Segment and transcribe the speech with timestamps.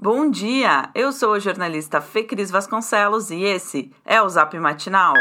[0.00, 5.12] Bom dia, eu sou a jornalista Fê Cris Vasconcelos e esse é o Zap Matinal.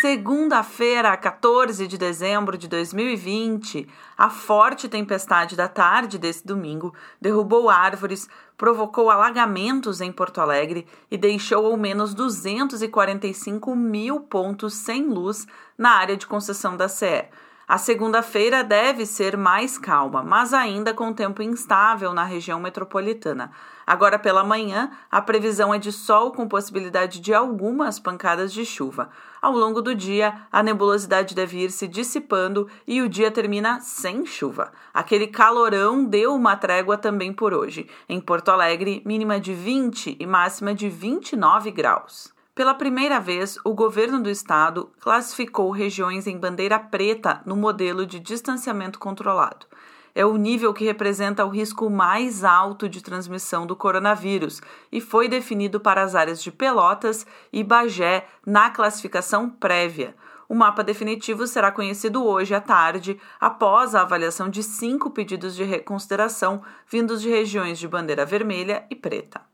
[0.00, 8.28] Segunda-feira, 14 de dezembro de 2020, a forte tempestade da tarde desse domingo derrubou árvores,
[8.56, 15.90] provocou alagamentos em Porto Alegre e deixou ao menos 245 mil pontos sem luz na
[15.90, 17.24] área de concessão da CE.
[17.68, 23.50] A segunda-feira deve ser mais calma, mas ainda com tempo instável na região metropolitana.
[23.84, 29.10] Agora pela manhã, a previsão é de sol com possibilidade de algumas pancadas de chuva.
[29.42, 34.24] Ao longo do dia, a nebulosidade deve ir se dissipando e o dia termina sem
[34.24, 34.70] chuva.
[34.94, 37.88] Aquele calorão deu uma trégua também por hoje.
[38.08, 42.35] Em Porto Alegre, mínima de 20 e máxima de 29 graus.
[42.56, 48.18] Pela primeira vez, o governo do estado classificou regiões em bandeira preta no modelo de
[48.18, 49.66] distanciamento controlado.
[50.14, 55.28] É o nível que representa o risco mais alto de transmissão do coronavírus e foi
[55.28, 60.16] definido para as áreas de Pelotas e Bagé na classificação prévia.
[60.48, 65.62] O mapa definitivo será conhecido hoje à tarde, após a avaliação de cinco pedidos de
[65.62, 69.45] reconsideração vindos de regiões de bandeira vermelha e preta.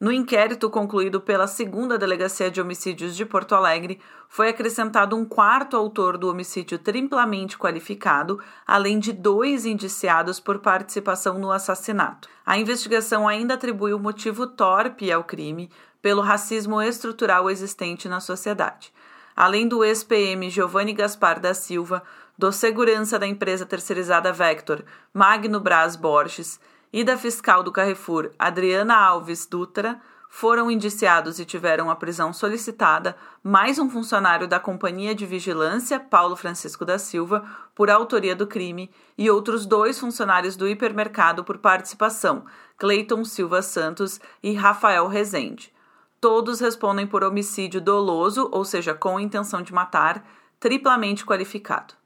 [0.00, 5.76] No inquérito concluído pela segunda Delegacia de Homicídios de Porto Alegre, foi acrescentado um quarto
[5.76, 12.28] autor do homicídio triplamente qualificado, além de dois indiciados por participação no assassinato.
[12.46, 15.68] A investigação ainda atribui o motivo torpe ao crime
[16.00, 18.92] pelo racismo estrutural existente na sociedade.
[19.34, 22.04] Além do ex-PM Giovanni Gaspar da Silva,
[22.36, 26.60] do segurança da empresa terceirizada Vector, Magno Braz Borges,
[26.92, 33.16] e da fiscal do Carrefour, Adriana Alves Dutra, foram indiciados e tiveram a prisão solicitada
[33.42, 37.44] mais um funcionário da Companhia de Vigilância, Paulo Francisco da Silva,
[37.74, 42.44] por autoria do crime, e outros dois funcionários do hipermercado por participação,
[42.76, 45.72] Cleiton Silva Santos e Rafael Rezende.
[46.20, 50.24] Todos respondem por homicídio doloso, ou seja, com intenção de matar,
[50.60, 51.97] triplamente qualificado.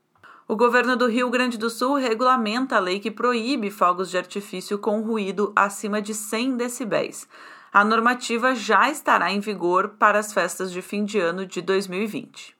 [0.52, 4.78] O governo do Rio Grande do Sul regulamenta a lei que proíbe fogos de artifício
[4.78, 7.26] com ruído acima de 100 decibéis.
[7.72, 12.54] A normativa já estará em vigor para as festas de fim de ano de 2020.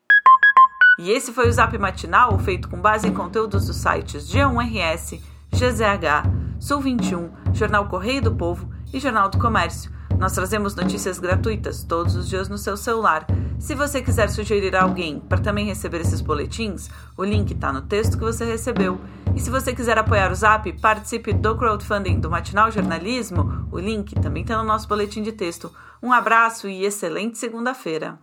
[1.01, 5.21] E esse foi o Zap Matinal, feito com base em conteúdos dos sites G1RS,
[5.53, 9.93] GZH, Sul 21, Jornal Correio do Povo e Jornal do Comércio.
[10.23, 13.27] Nós trazemos notícias gratuitas todos os dias no seu celular.
[13.59, 18.17] Se você quiser sugerir alguém para também receber esses boletins, o link está no texto
[18.17, 19.01] que você recebeu.
[19.35, 23.67] E se você quiser apoiar o Zap, participe do crowdfunding do Matinal Jornalismo.
[23.73, 25.73] O link também está no nosso boletim de texto.
[26.01, 28.17] Um abraço e excelente segunda-feira.